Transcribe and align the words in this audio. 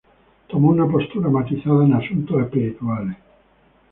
Tomó 0.47 0.69
una 0.69 0.87
postura 0.87 1.29
matizada 1.29 1.85
en 1.85 1.93
asuntos 1.93 2.41
espirituales. 2.41 3.17